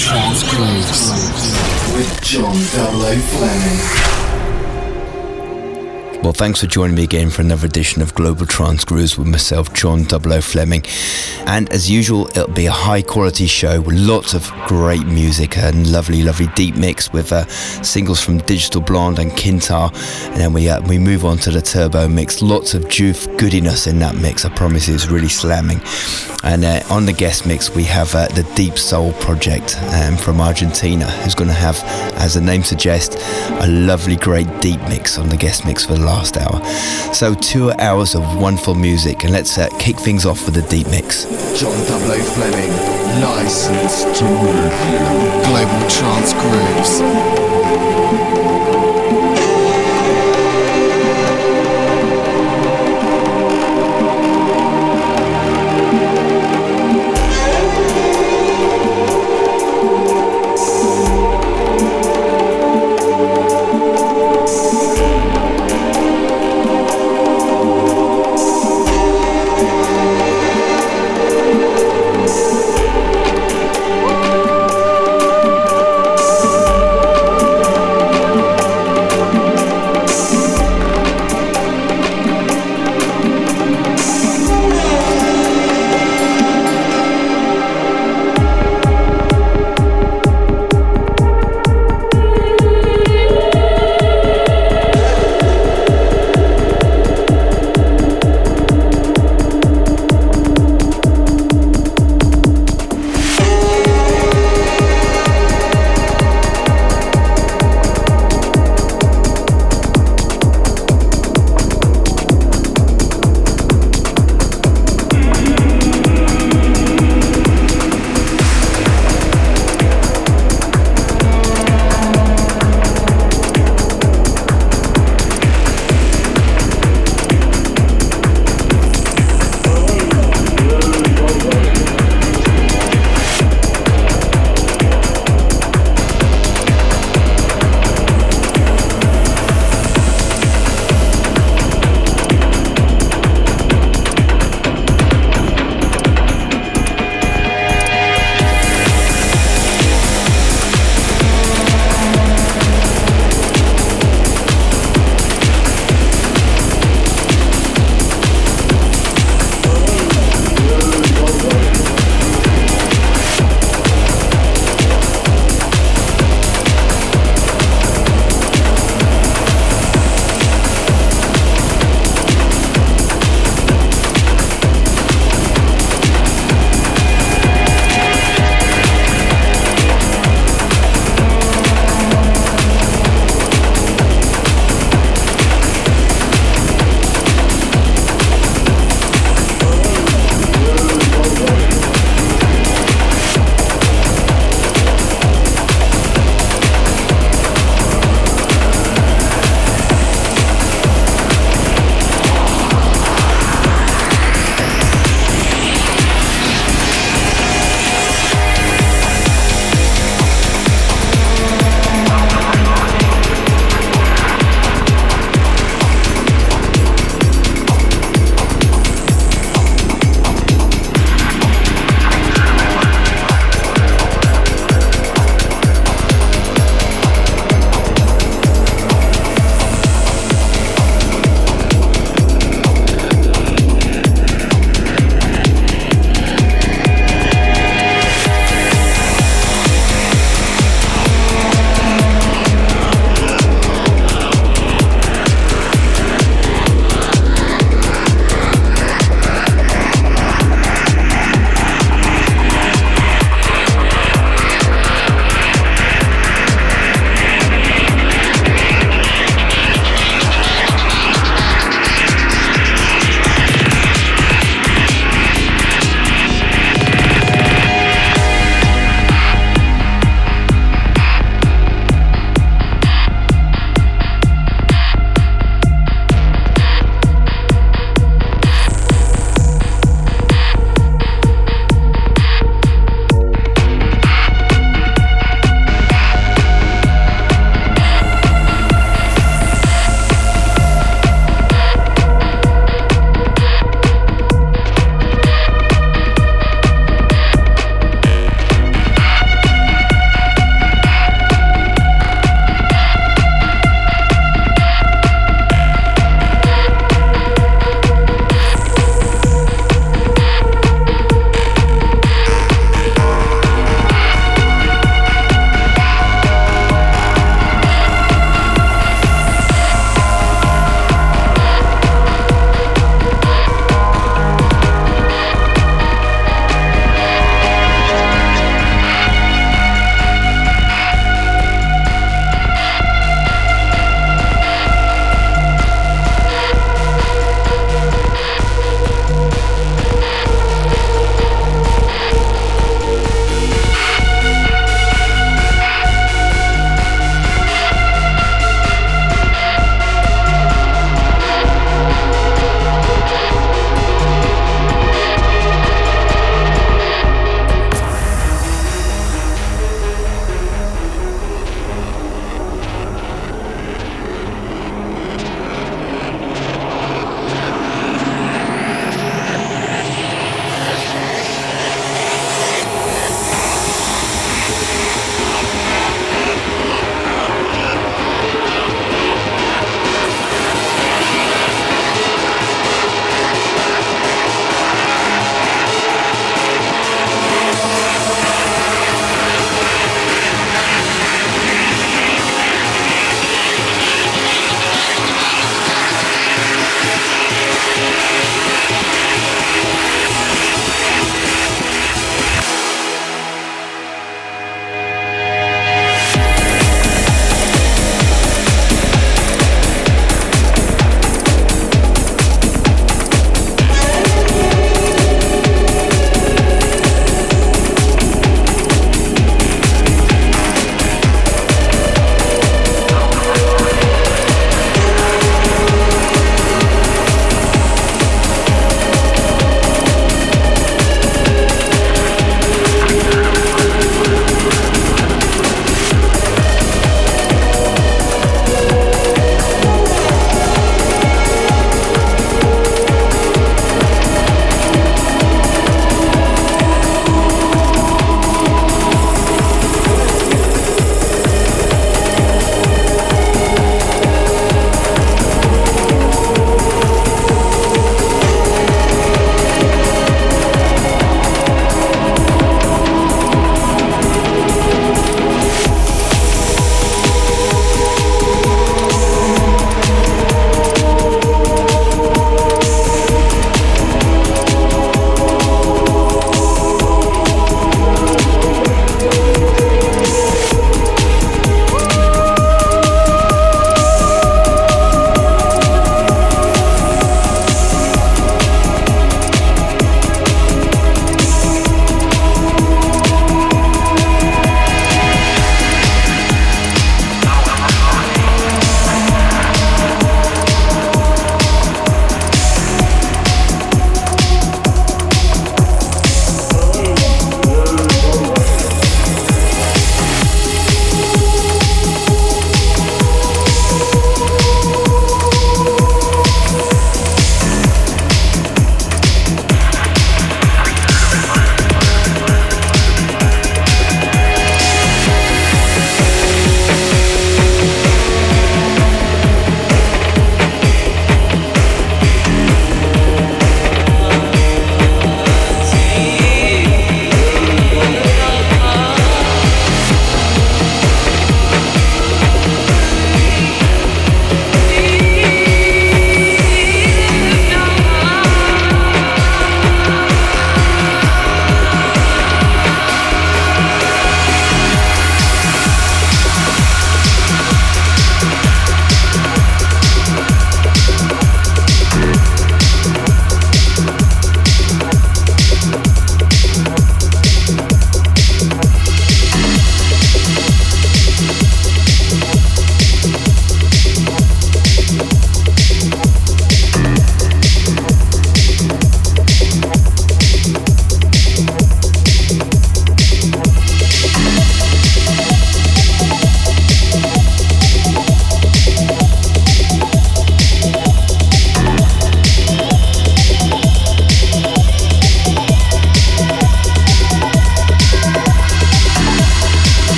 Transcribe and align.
Trance 0.00 0.42
Grooves 0.50 1.12
with 1.94 2.20
John 2.22 2.54
00 2.54 3.20
Fleming. 3.20 4.19
Well, 6.22 6.34
thanks 6.34 6.60
for 6.60 6.66
joining 6.66 6.96
me 6.96 7.04
again 7.04 7.30
for 7.30 7.40
another 7.40 7.66
edition 7.66 8.02
of 8.02 8.14
Global 8.14 8.44
Trance 8.44 8.84
Grooves 8.84 9.16
with 9.16 9.26
myself, 9.26 9.72
John 9.72 10.06
00 10.06 10.42
Fleming. 10.42 10.82
And 11.46 11.72
as 11.72 11.90
usual, 11.90 12.28
it'll 12.28 12.52
be 12.52 12.66
a 12.66 12.70
high 12.70 13.00
quality 13.00 13.46
show 13.46 13.80
with 13.80 13.96
lots 13.96 14.34
of 14.34 14.52
great 14.66 15.06
music 15.06 15.56
and 15.56 15.90
lovely, 15.90 16.22
lovely 16.22 16.48
deep 16.48 16.76
mix 16.76 17.10
with 17.10 17.32
uh, 17.32 17.46
singles 17.82 18.20
from 18.20 18.36
Digital 18.36 18.82
Blonde 18.82 19.18
and 19.18 19.32
Kintar. 19.32 19.90
And 20.26 20.36
then 20.36 20.52
we 20.52 20.68
uh, 20.68 20.82
we 20.82 20.98
move 20.98 21.24
on 21.24 21.38
to 21.38 21.50
the 21.50 21.62
turbo 21.62 22.06
mix. 22.06 22.42
Lots 22.42 22.74
of 22.74 22.86
juice 22.90 23.26
goodiness 23.38 23.86
in 23.86 23.98
that 24.00 24.14
mix. 24.14 24.44
I 24.44 24.50
promise 24.50 24.88
it's 24.88 25.06
really 25.06 25.28
slamming. 25.28 25.80
And 26.42 26.64
uh, 26.64 26.82
on 26.90 27.06
the 27.06 27.12
guest 27.12 27.46
mix, 27.46 27.74
we 27.74 27.84
have 27.84 28.14
uh, 28.14 28.28
the 28.28 28.42
Deep 28.54 28.78
Soul 28.78 29.12
Project 29.14 29.76
um, 29.94 30.16
from 30.16 30.40
Argentina, 30.40 31.06
who's 31.06 31.34
going 31.34 31.48
to 31.48 31.54
have, 31.54 31.78
as 32.16 32.34
the 32.34 32.40
name 32.40 32.62
suggests, 32.62 33.16
a 33.62 33.66
lovely, 33.66 34.16
great 34.16 34.48
deep 34.60 34.80
mix 34.82 35.18
on 35.18 35.28
the 35.28 35.36
guest 35.36 35.66
mix 35.66 35.84
for 35.84 35.94
the 35.94 36.09
last 36.10 36.36
hour. 36.36 36.64
So, 37.14 37.34
two 37.34 37.70
hours 37.72 38.14
of 38.14 38.22
wonderful 38.40 38.74
music, 38.74 39.24
and 39.24 39.32
let's 39.32 39.56
uh, 39.58 39.68
kick 39.78 39.96
things 39.96 40.26
off 40.26 40.44
with 40.44 40.56
a 40.56 40.68
deep 40.68 40.88
mix. 40.88 41.24
John 41.58 41.76
00 41.86 42.22
Fleming, 42.34 42.72
licensed 43.22 44.06
to 44.18 44.24
Global 45.46 45.80
Grooves. 46.42 47.49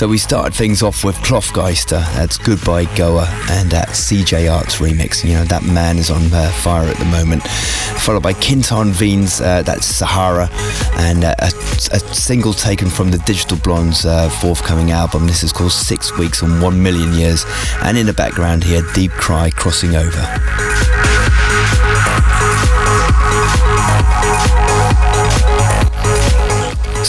So 0.00 0.08
we 0.08 0.16
started 0.16 0.54
things 0.54 0.82
off 0.82 1.04
with 1.04 1.14
Kloffgeister, 1.16 2.00
that's 2.14 2.38
Goodbye 2.38 2.86
Goa, 2.96 3.26
and 3.50 3.70
that 3.70 3.90
CJ 3.90 4.50
Arts 4.50 4.76
remix. 4.76 5.22
You 5.22 5.34
know, 5.34 5.44
that 5.44 5.62
man 5.62 5.98
is 5.98 6.10
on 6.10 6.32
uh, 6.32 6.50
fire 6.52 6.88
at 6.88 6.96
the 6.96 7.04
moment. 7.04 7.42
Followed 7.42 8.22
by 8.22 8.32
Quinton 8.32 8.92
Veen's, 8.92 9.42
uh, 9.42 9.60
that's 9.60 9.84
Sahara, 9.86 10.48
and 10.94 11.22
uh, 11.22 11.34
a, 11.40 11.52
a, 11.92 11.98
single 12.14 12.54
taken 12.54 12.88
from 12.88 13.10
the 13.10 13.18
Digital 13.18 13.58
Blondes 13.58 14.06
uh, 14.06 14.30
forthcoming 14.30 14.90
album. 14.90 15.26
This 15.26 15.42
is 15.42 15.52
called 15.52 15.72
Six 15.72 16.16
Weeks 16.16 16.40
and 16.40 16.62
One 16.62 16.82
Million 16.82 17.12
Years. 17.12 17.44
And 17.82 17.98
in 17.98 18.06
the 18.06 18.14
background 18.14 18.64
here, 18.64 18.80
Deep 18.94 19.10
Cry 19.10 19.50
crossing 19.50 19.96
over. 19.96 21.19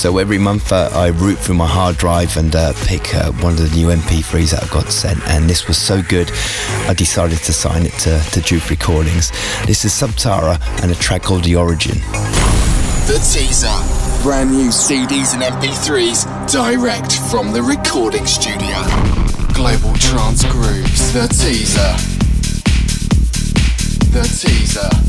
So 0.02 0.18
every 0.18 0.40
month 0.40 0.72
uh, 0.72 0.90
I 0.94 1.10
root 1.10 1.38
through 1.38 1.58
my 1.58 1.68
hard 1.68 1.96
drive 1.96 2.36
and 2.36 2.56
uh, 2.56 2.74
pick 2.88 3.14
uh, 3.14 3.32
one 3.34 3.54
of 3.54 3.60
the 3.60 3.76
new 3.78 3.90
MP3s 3.90 4.50
that 4.50 4.64
I 4.64 4.68
got 4.74 4.92
sent, 4.92 5.22
and 5.28 5.48
this 5.48 5.68
was 5.68 5.78
so 5.78 6.02
good, 6.02 6.32
I 6.88 6.96
decided 6.96 7.38
to 7.38 7.54
sign 7.54 7.86
it 7.86 7.94
to, 8.00 8.20
to 8.32 8.42
Juke 8.42 8.72
Recordings. 8.72 9.30
This 9.68 9.86
is 9.86 9.94
Subtara 9.94 10.60
and 10.82 10.90
a 10.92 10.96
track 10.96 11.22
called 11.22 11.44
The 11.44 11.56
Origin. 11.56 12.00
The 13.06 13.22
teaser. 13.22 14.24
Brand 14.24 14.50
new 14.50 14.70
CDs 14.70 15.36
and 15.36 15.44
MP3s 15.44 16.52
direct 16.52 17.20
from 17.30 17.52
the 17.52 17.62
recording 17.62 18.26
studio. 18.26 18.82
Global 19.54 19.94
Trance 20.00 20.44
Grooves. 20.46 21.14
The 21.14 21.28
teaser. 21.28 21.94
The 24.10 24.24
teaser. 24.24 25.01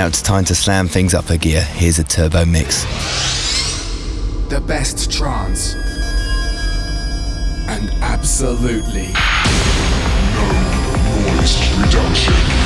Now 0.00 0.06
it's 0.06 0.22
time 0.22 0.46
to 0.46 0.54
slam 0.54 0.88
things 0.88 1.12
up 1.12 1.28
a 1.28 1.36
gear. 1.36 1.60
Here's 1.60 1.98
a 1.98 2.04
turbo 2.04 2.46
mix. 2.46 2.84
The 4.48 4.58
best 4.66 5.12
trance. 5.12 5.74
And 7.68 7.90
absolutely 8.00 9.12
no 10.32 11.36
noise 11.36 11.76
reduction. 11.82 12.59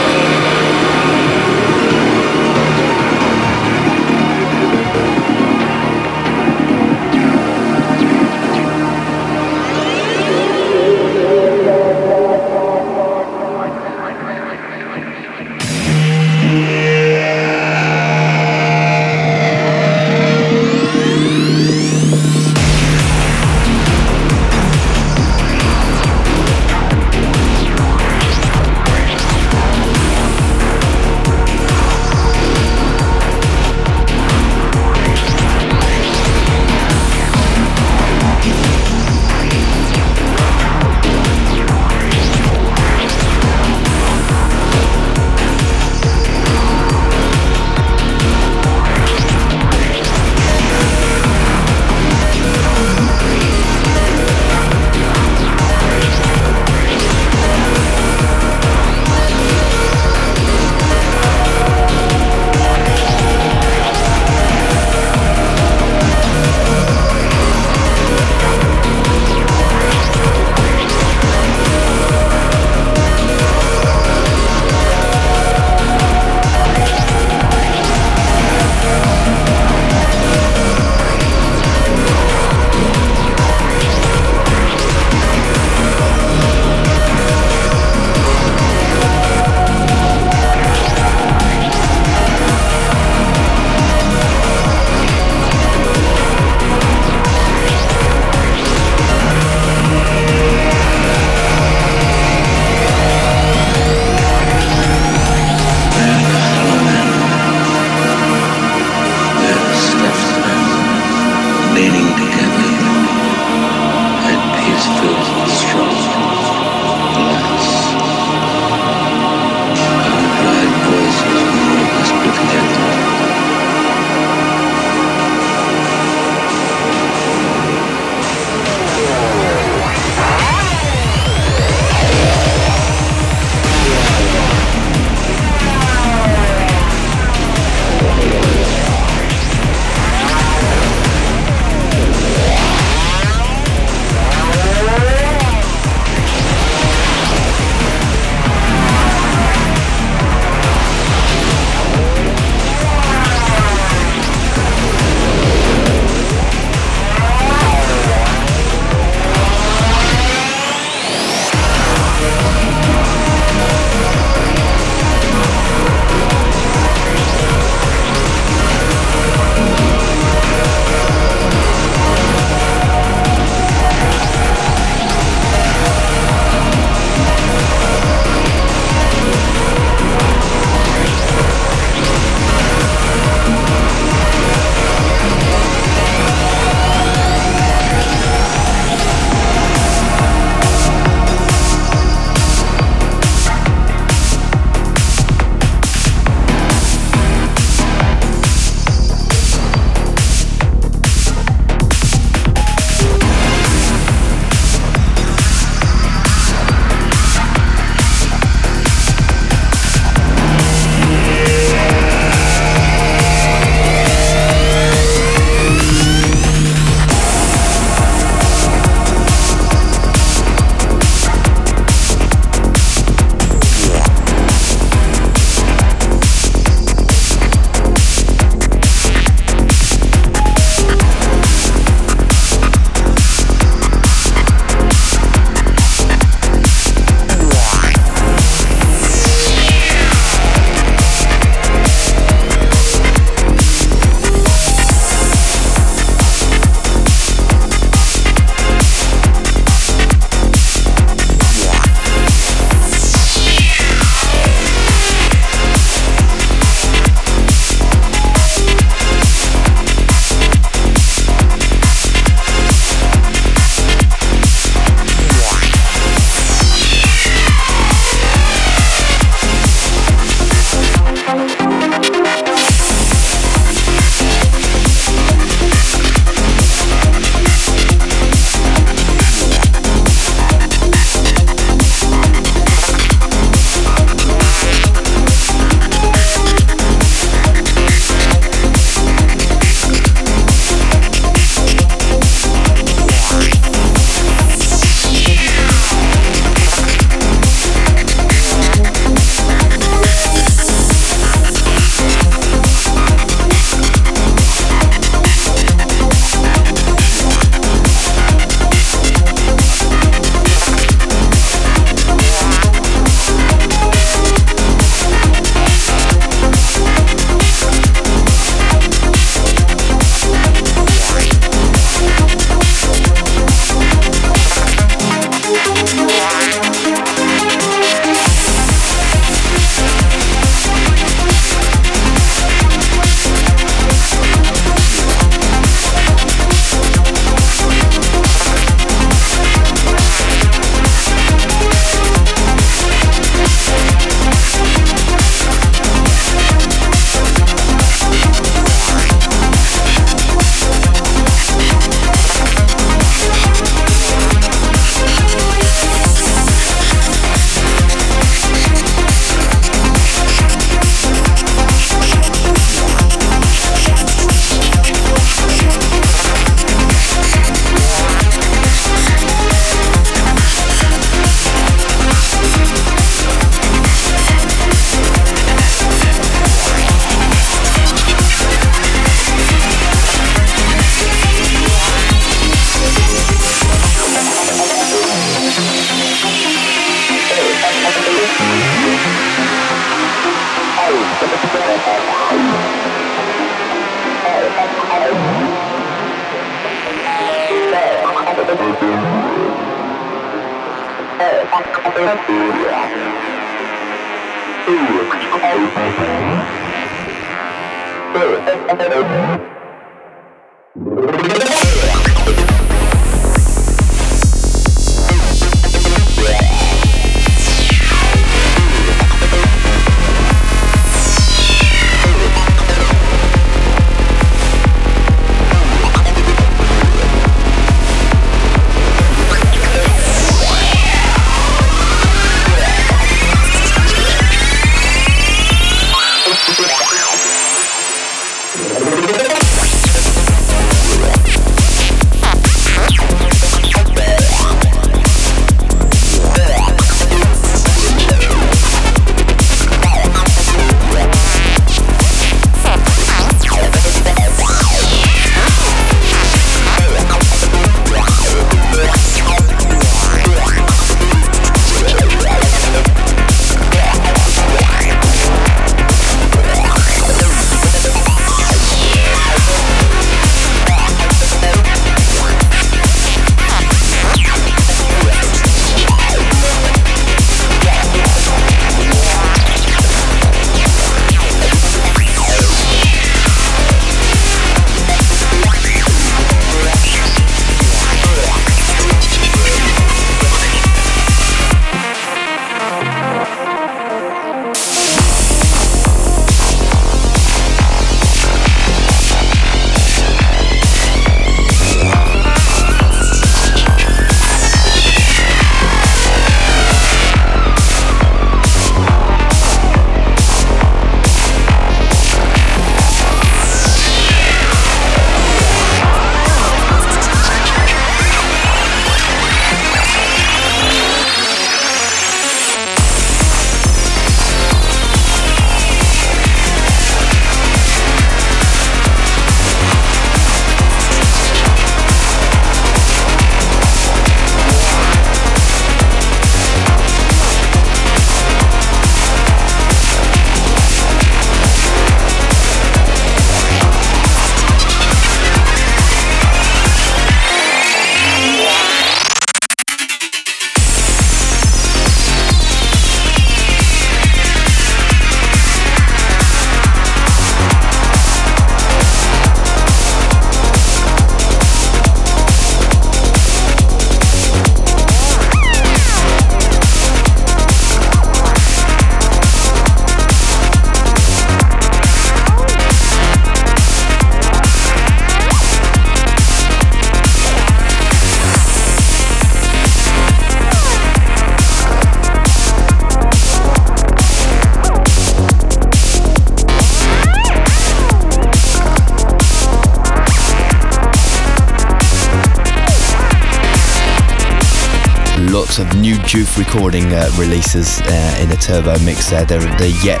Juve 596.10 596.38
recording 596.38 596.86
uh, 596.92 597.08
releases 597.16 597.80
uh, 597.82 598.18
in 598.20 598.32
a 598.32 598.36
turbo 598.36 598.76
mix 598.80 599.10
there. 599.10 599.24
They're, 599.24 599.38
they're 599.58 599.68
yet 599.84 600.00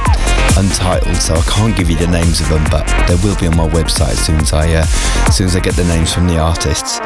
untitled, 0.58 1.14
so 1.18 1.34
I 1.36 1.42
can't 1.42 1.76
give 1.76 1.88
you 1.88 1.96
the 1.96 2.08
names 2.08 2.40
of 2.40 2.48
them, 2.48 2.64
but 2.68 2.84
they 3.06 3.14
will 3.22 3.36
be 3.36 3.46
on 3.46 3.56
my 3.56 3.68
website 3.68 4.10
as 4.10 4.18
soon 4.18 4.40
as 4.40 4.52
I, 4.52 4.72
uh, 4.72 4.86
as 5.28 5.36
soon 5.36 5.46
as 5.46 5.54
I 5.54 5.60
get 5.60 5.74
the 5.74 5.84
names 5.84 6.12
from 6.12 6.26
the 6.26 6.36
artists. 6.36 6.98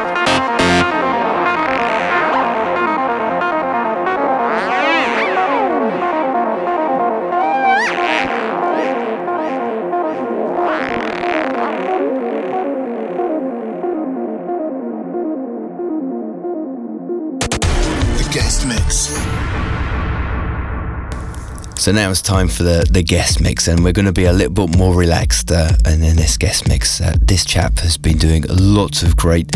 So 21.85 21.93
now 21.93 22.11
it's 22.11 22.23
time 22.23 22.49
for 22.49 22.63
the, 22.63 22.89
the 22.91 23.03
guest 23.03 23.43
mix, 23.43 23.69
and 23.69 23.85
we're 23.85 23.93
going 23.93 24.07
to 24.07 24.13
be 24.13 24.25
a 24.25 24.33
little 24.33 24.67
bit 24.67 24.79
more 24.79 24.95
relaxed. 24.95 25.53
Uh, 25.53 25.71
and 25.85 26.03
in 26.03 26.17
this 26.17 26.39
guest 26.39 26.67
mix, 26.67 26.99
uh, 26.99 27.15
this 27.21 27.45
chap 27.45 27.77
has 27.81 27.99
been 27.99 28.17
doing 28.17 28.43
lots 28.49 29.03
of 29.03 29.19
great 29.19 29.53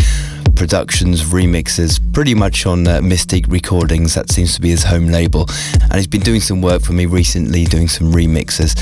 productions, 0.54 1.22
remixes, 1.22 1.98
pretty 2.12 2.34
much 2.34 2.66
on 2.66 2.86
uh, 2.86 3.00
Mystique 3.00 3.50
Recordings. 3.50 4.14
That 4.14 4.28
seems 4.28 4.54
to 4.56 4.60
be 4.60 4.68
his 4.68 4.84
home 4.84 5.06
label. 5.06 5.46
And 5.84 5.94
he's 5.94 6.06
been 6.06 6.20
doing 6.20 6.42
some 6.42 6.60
work 6.60 6.82
for 6.82 6.92
me 6.92 7.06
recently, 7.06 7.64
doing 7.64 7.88
some 7.88 8.12
remixes. 8.12 8.78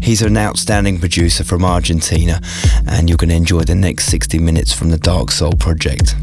He's 0.00 0.22
an 0.22 0.36
outstanding 0.36 1.00
producer 1.00 1.42
from 1.42 1.64
Argentina, 1.64 2.40
and 2.86 3.08
you're 3.08 3.18
going 3.18 3.30
to 3.30 3.34
enjoy 3.34 3.62
the 3.62 3.74
next 3.74 4.04
60 4.04 4.38
minutes 4.38 4.72
from 4.72 4.90
the 4.90 4.98
Dark 4.98 5.32
Soul 5.32 5.54
project. 5.54 6.14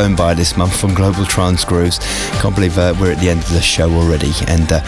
Flown 0.00 0.16
by 0.16 0.32
this 0.32 0.56
month 0.56 0.80
from 0.80 0.94
Global 0.94 1.26
Trance 1.26 1.62
Grooves. 1.62 1.98
Can't 2.40 2.54
believe 2.54 2.78
uh, 2.78 2.94
we're 2.98 3.12
at 3.12 3.20
the 3.20 3.28
end 3.28 3.40
of 3.42 3.50
the 3.50 3.60
show 3.60 3.92
already, 3.92 4.32
and 4.48 4.66
uh, 4.72 4.80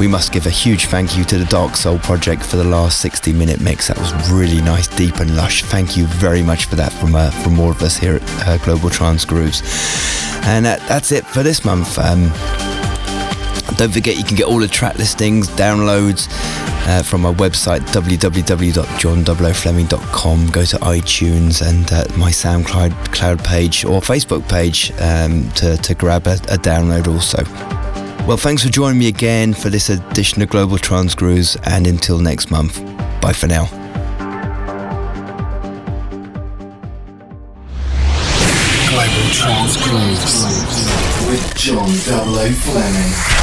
we 0.00 0.08
must 0.08 0.32
give 0.32 0.44
a 0.44 0.50
huge 0.50 0.86
thank 0.86 1.16
you 1.16 1.22
to 1.22 1.38
the 1.38 1.44
Dark 1.44 1.76
Soul 1.76 2.00
Project 2.00 2.42
for 2.42 2.56
the 2.56 2.64
last 2.64 3.00
60 3.00 3.32
minute 3.32 3.60
mix. 3.60 3.86
That 3.86 3.96
was 3.96 4.12
really 4.28 4.60
nice, 4.60 4.88
deep, 4.88 5.20
and 5.20 5.36
lush. 5.36 5.62
Thank 5.62 5.96
you 5.96 6.06
very 6.06 6.42
much 6.42 6.64
for 6.64 6.74
that 6.74 6.92
from 6.94 7.14
uh, 7.14 7.30
from 7.30 7.60
all 7.60 7.70
of 7.70 7.80
us 7.80 7.96
here 7.96 8.16
at 8.16 8.48
uh, 8.48 8.58
Global 8.64 8.90
Trance 8.90 9.24
Grooves. 9.24 9.62
And 10.48 10.66
that's 10.66 11.12
it 11.12 11.24
for 11.24 11.44
this 11.44 11.64
month. 11.64 11.96
Um, 12.00 12.22
don't 13.76 13.92
forget 13.92 14.16
you 14.16 14.24
can 14.24 14.36
get 14.36 14.46
all 14.48 14.58
the 14.58 14.66
track 14.66 14.98
listings, 14.98 15.46
downloads 15.50 16.26
uh, 16.86 17.02
from 17.02 17.22
my 17.22 17.32
website 17.34 17.80
www.johnfleming.com. 17.80 20.50
Go 20.50 20.64
to 20.64 20.76
iTunes 20.78 21.68
and 21.68 21.92
uh, 21.92 22.04
my 22.16 22.30
SoundCloud 22.30 23.12
cloud 23.12 23.44
page 23.44 23.84
or 23.84 24.00
Facebook 24.00 24.48
page 24.48 24.92
um, 25.00 25.50
to, 25.50 25.76
to 25.78 25.94
grab 25.94 26.26
a, 26.26 26.34
a 26.34 26.56
download 26.56 27.08
also. 27.08 27.44
Well, 28.26 28.36
thanks 28.36 28.64
for 28.64 28.70
joining 28.70 28.98
me 28.98 29.06
again 29.08 29.54
for 29.54 29.68
this 29.68 29.88
edition 29.88 30.42
of 30.42 30.48
Global 30.48 30.78
Trance 30.78 31.14
Grooves, 31.14 31.56
and 31.64 31.86
until 31.86 32.18
next 32.18 32.50
month, 32.50 32.82
bye 33.20 33.32
for 33.32 33.46
now. 33.46 33.66
Global 38.88 39.30
Trance 39.32 39.76
Grooves 39.84 40.44
with 41.28 41.54
John 41.56 41.88
00 41.88 42.50
Fleming. 42.50 43.35